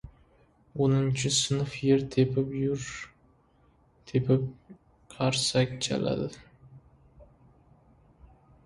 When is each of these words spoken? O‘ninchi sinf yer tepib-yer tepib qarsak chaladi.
O‘ninchi 0.85 1.31
sinf 1.35 1.75
yer 1.87 2.01
tepib-yer 2.15 2.87
tepib 4.13 4.49
qarsak 5.15 5.79
chaladi. 5.87 6.33